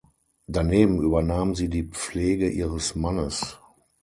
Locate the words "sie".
1.53-1.69